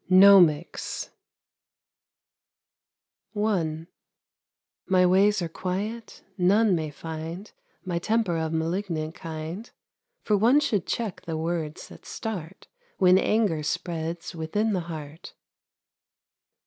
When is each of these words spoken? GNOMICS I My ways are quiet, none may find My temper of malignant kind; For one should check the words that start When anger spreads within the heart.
GNOMICS 0.09 1.11
I 3.37 3.85
My 4.87 5.05
ways 5.05 5.43
are 5.43 5.47
quiet, 5.47 6.23
none 6.39 6.73
may 6.73 6.89
find 6.89 7.51
My 7.85 7.99
temper 7.99 8.35
of 8.35 8.51
malignant 8.51 9.13
kind; 9.13 9.69
For 10.23 10.35
one 10.35 10.59
should 10.59 10.87
check 10.87 11.21
the 11.25 11.37
words 11.37 11.87
that 11.89 12.07
start 12.07 12.65
When 12.97 13.19
anger 13.19 13.61
spreads 13.61 14.33
within 14.33 14.73
the 14.73 14.79
heart. 14.89 15.35